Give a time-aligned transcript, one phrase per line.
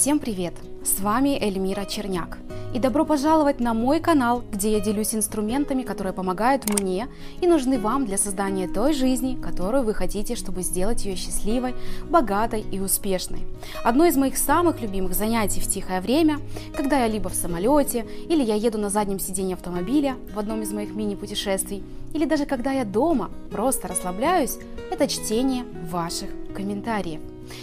[0.00, 0.54] Всем привет!
[0.84, 2.38] С вами Эльмира Черняк.
[2.72, 7.08] И добро пожаловать на мой канал, где я делюсь инструментами, которые помогают мне
[7.40, 11.74] и нужны вам для создания той жизни, которую вы хотите, чтобы сделать ее счастливой,
[12.08, 13.40] богатой и успешной.
[13.82, 16.38] Одно из моих самых любимых занятий в тихое время,
[16.76, 20.72] когда я либо в самолете, или я еду на заднем сиденье автомобиля в одном из
[20.72, 21.82] моих мини-путешествий,
[22.14, 24.58] или даже когда я дома просто расслабляюсь,
[24.92, 27.20] это чтение ваших комментариев.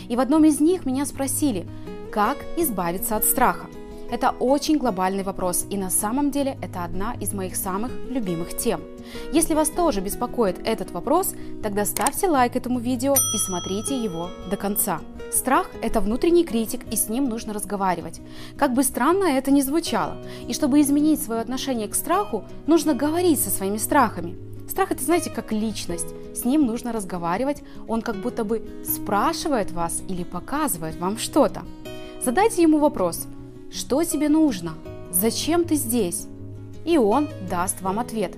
[0.09, 1.65] И в одном из них меня спросили,
[2.15, 3.65] как избавиться от страха.
[4.09, 8.79] Это очень глобальный вопрос, и на самом деле это одна из моих самых любимых тем.
[9.33, 14.55] Если вас тоже беспокоит этот вопрос, тогда ставьте лайк этому видео и смотрите его до
[14.55, 15.01] конца.
[15.29, 18.21] Страх– это внутренний критик, и с ним нужно разговаривать.
[18.57, 20.15] Как бы странно это ни звучало.
[20.47, 24.37] И чтобы изменить свое отношение к страху, нужно говорить со своими страхами.
[24.69, 26.07] Страх– это, знаете, как личность.
[26.33, 31.63] С ним нужно разговаривать, он как будто бы спрашивает вас или показывает вам что-то.
[32.25, 33.27] Задайте ему вопрос,
[33.71, 34.73] что тебе нужно,
[35.11, 36.25] зачем ты здесь?
[36.83, 38.35] И он даст вам ответ.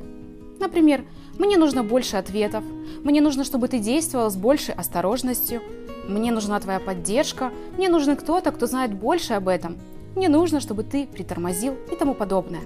[0.60, 1.06] Например,
[1.40, 2.66] мне нужно больше ответов,
[3.06, 5.62] мне нужно, чтобы ты действовал с большей осторожностью,
[6.06, 9.78] мне нужна твоя поддержка, мне нужен кто-то, кто знает больше об этом,
[10.18, 12.64] мне нужно, чтобы ты притормозил и тому подобное.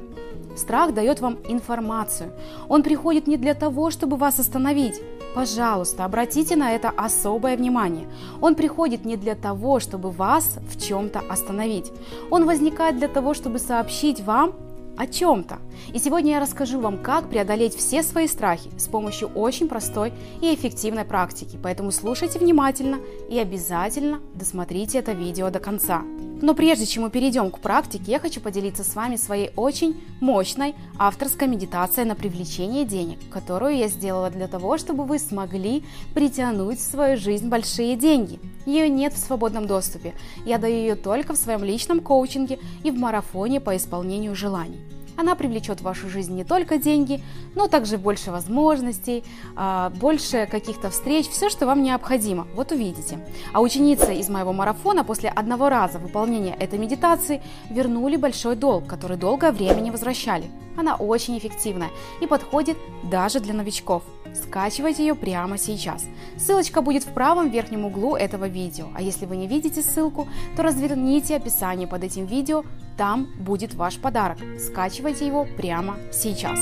[0.55, 2.31] Страх дает вам информацию.
[2.67, 5.01] Он приходит не для того, чтобы вас остановить.
[5.33, 8.07] Пожалуйста, обратите на это особое внимание.
[8.41, 11.91] Он приходит не для того, чтобы вас в чем-то остановить.
[12.29, 14.53] Он возникает для того, чтобы сообщить вам
[14.97, 15.59] о чем-то.
[15.93, 20.53] И сегодня я расскажу вам, как преодолеть все свои страхи с помощью очень простой и
[20.53, 21.59] эффективной практики.
[21.61, 26.03] Поэтому слушайте внимательно и обязательно досмотрите это видео до конца.
[26.41, 30.73] Но прежде чем мы перейдем к практике, я хочу поделиться с вами своей очень мощной
[30.97, 35.83] авторской медитацией на привлечение денег, которую я сделала для того, чтобы вы смогли
[36.15, 38.39] притянуть в свою жизнь большие деньги.
[38.65, 40.15] Ее нет в свободном доступе.
[40.43, 44.79] Я даю ее только в своем личном коучинге и в марафоне по исполнению желаний.
[45.17, 47.23] Она привлечет в вашу жизнь не только деньги,
[47.55, 49.23] но также больше возможностей,
[49.55, 52.47] а, больше каких-то встреч, все, что вам необходимо.
[52.55, 53.19] Вот увидите.
[53.53, 59.17] А ученицы из моего марафона после одного раза выполнения этой медитации вернули большой долг, который
[59.17, 60.49] долгое время не возвращали.
[60.77, 61.89] Она очень эффективная
[62.21, 64.03] и подходит даже для новичков.
[64.33, 66.05] Скачивайте ее прямо сейчас.
[66.37, 68.87] Ссылочка будет в правом верхнем углу этого видео.
[68.95, 72.63] А если вы не видите ссылку, то разверните описание под этим видео,
[72.97, 74.37] там будет ваш подарок.
[74.59, 76.59] Скачивайте его прямо сейчас.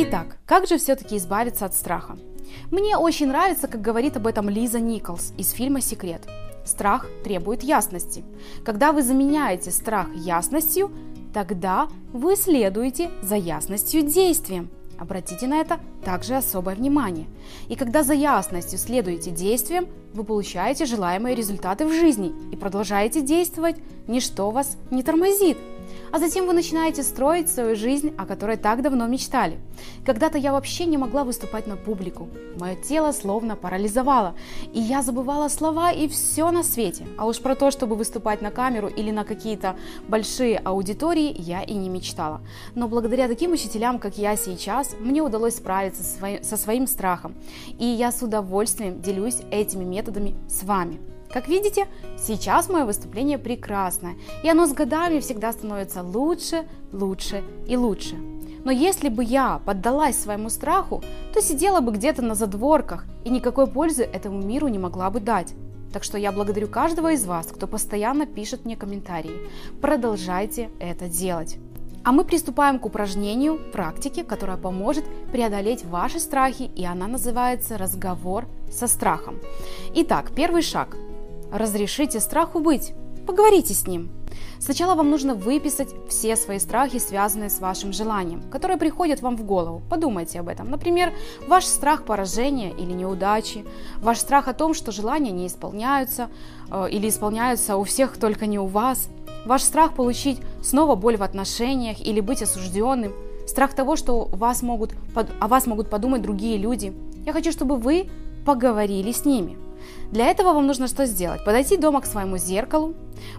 [0.00, 2.16] Итак, как же все-таки избавиться от страха?
[2.70, 6.22] Мне очень нравится, как говорит об этом Лиза Николс из фильма «Секрет».
[6.64, 8.24] Страх требует ясности.
[8.64, 10.92] Когда вы заменяете страх ясностью,
[11.32, 14.70] тогда вы следуете за ясностью действием.
[14.98, 17.26] Обратите на это также особое внимание.
[17.68, 23.76] И когда за ясностью следуете действиям, вы получаете желаемые результаты в жизни и продолжаете действовать,
[24.08, 25.56] ничто вас не тормозит.
[26.10, 29.58] А затем вы начинаете строить свою жизнь, о которой так давно мечтали.
[30.06, 32.28] Когда-то я вообще не могла выступать на публику.
[32.58, 34.34] Мое тело словно парализовало,
[34.72, 37.06] и я забывала слова и все на свете.
[37.18, 39.76] А уж про то, чтобы выступать на камеру или на какие-то
[40.08, 42.40] большие аудитории, я и не мечтала.
[42.74, 46.02] Но благодаря таким учителям, как я сейчас, мне удалось справиться
[46.42, 47.34] со своим страхом.
[47.78, 50.98] И я с удовольствием делюсь этими методами с вами.
[51.32, 57.76] Как видите, сейчас мое выступление прекрасное, и оно с годами всегда становится лучше, лучше и
[57.76, 58.16] лучше.
[58.64, 61.02] Но если бы я поддалась своему страху,
[61.32, 65.54] то сидела бы где-то на задворках и никакой пользы этому миру не могла бы дать.
[65.92, 69.48] Так что я благодарю каждого из вас, кто постоянно пишет мне комментарии.
[69.80, 71.58] Продолжайте это делать.
[72.04, 78.46] А мы приступаем к упражнению, практике, которая поможет преодолеть ваши страхи, и она называется «Разговор
[78.70, 79.38] со страхом».
[79.94, 80.96] Итак, первый шаг–
[81.52, 82.92] Разрешите страху быть.
[83.26, 84.10] Поговорите с ним.
[84.58, 89.44] Сначала вам нужно выписать все свои страхи, связанные с вашим желанием, которые приходят вам в
[89.44, 89.82] голову.
[89.88, 90.70] Подумайте об этом.
[90.70, 91.12] Например,
[91.46, 93.64] ваш страх поражения или неудачи,
[94.00, 96.28] ваш страх о том, что желания не исполняются
[96.70, 99.08] э, или исполняются у всех, только не у вас,
[99.46, 103.12] ваш страх получить снова боль в отношениях или быть осужденным,
[103.46, 106.92] страх того, что вас могут, о вас могут подумать другие люди.
[107.24, 108.10] Я хочу, чтобы вы
[108.44, 109.56] поговорили с ними–
[110.10, 111.44] для этого вам нужно что сделать?
[111.44, 112.94] Подойти дома к своему зеркалу,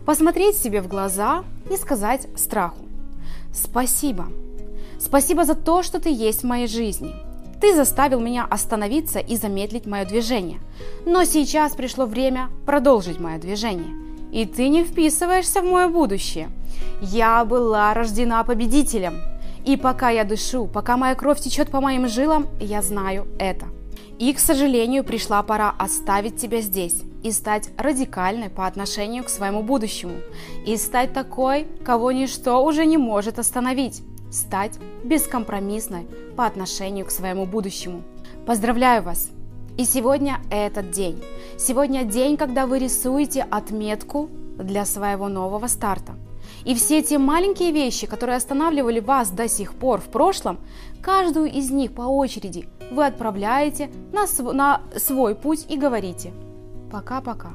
[0.06, 2.86] посмотреть себе в глаза и сказать страху
[3.54, 4.28] «Спасибо!
[5.00, 7.16] Спасибо за то, что ты есть в моей жизни.
[7.62, 10.60] Ты заставил меня остановиться и замедлить мое движение.
[11.06, 13.96] Но сейчас пришло время продолжить мое движение.
[14.31, 16.50] И ты не вписываешься в мое будущее.
[17.01, 19.22] Я была рождена победителем.
[19.66, 23.66] И пока я дышу, пока моя кровь течет по моим жилам, я знаю это.
[24.19, 29.63] И, к сожалению, пришла пора оставить тебя здесь и стать радикальной по отношению к своему
[29.63, 30.18] будущему.
[30.66, 34.04] И стать такой, кого ничто уже не может остановить.
[34.30, 36.06] Стать бескомпромиссной
[36.36, 38.04] по отношению к своему будущему.
[38.45, 39.30] Поздравляю вас!
[39.77, 41.24] И сегодня этот день.
[41.57, 46.15] Сегодня день, когда вы рисуете отметку для своего нового старта.
[46.65, 50.59] И все те маленькие вещи, которые останавливали вас до сих пор в прошлом,
[51.01, 56.33] каждую из них по очереди вы отправляете на, св- на свой путь и говорите
[56.91, 57.51] «пока-пока».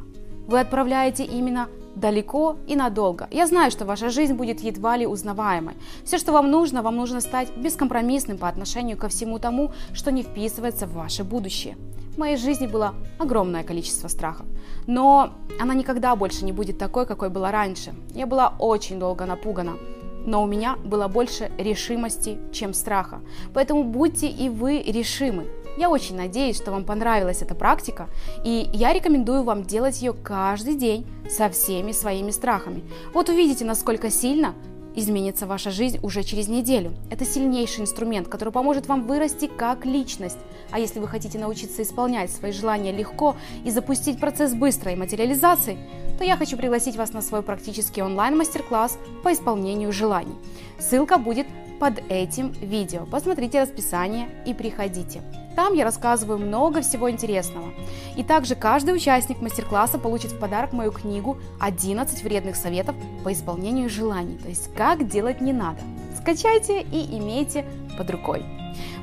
[0.46, 3.28] Вы отправляете именно далеко и надолго.
[3.30, 5.74] Я знаю, что ваша жизнь будет едва ли узнаваемой.
[6.04, 10.22] Все, что вам нужно, вам нужно стать бескомпромиссным по отношению ко всему тому, что не
[10.22, 11.76] вписывается в ваше будущее.
[12.14, 14.46] В моей жизни было огромное количество страхов,
[14.86, 17.92] но она никогда больше не будет такой, какой была раньше.
[18.14, 19.78] Я была очень долго напугана,
[20.24, 23.20] но у меня было больше решимости, чем страха.
[23.52, 25.46] Поэтому будьте и вы решимы.
[25.76, 28.08] Я очень надеюсь, что вам понравилась эта практика,
[28.44, 32.84] и я рекомендую вам делать ее каждый день со всеми своими страхами.
[33.12, 34.54] Вот увидите, насколько сильно
[34.94, 36.92] изменится ваша жизнь уже через неделю.
[37.10, 40.38] Это сильнейший инструмент, который поможет вам вырасти как личность.
[40.70, 43.34] А если вы хотите научиться исполнять свои желания легко
[43.64, 45.76] и запустить процесс быстрой материализации,
[46.18, 50.36] то я хочу пригласить вас на свой практический онлайн-мастер-класс по исполнению желаний.
[50.78, 51.48] Ссылка будет
[51.78, 53.06] под этим видео.
[53.06, 55.22] Посмотрите расписание и приходите.
[55.56, 57.72] Там я рассказываю много всего интересного.
[58.16, 63.88] И также каждый участник мастер-класса получит в подарок мою книгу «11 вредных советов по исполнению
[63.88, 65.80] желаний», то есть как делать не надо.
[66.20, 67.64] Скачайте и имейте
[67.96, 68.44] под рукой.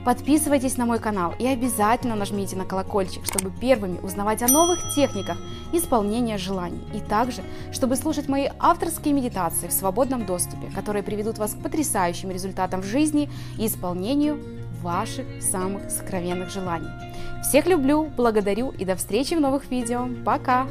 [0.06, 5.38] Подписывайтесь на мой канал и обязательно нажмите на колокольчик, чтобы первыми узнавать о новых техниках
[5.74, 6.82] исполнения желаний.
[6.94, 12.32] И также, чтобы слушать мои авторские медитации в свободном доступе, которые приведут вас к потрясающим
[12.32, 14.40] результатам в жизни и исполнению
[14.82, 16.90] ваших самых сокровенных желаний.
[17.44, 20.08] Всех люблю, благодарю и до встречи в новых видео.
[20.26, 20.68] Пока!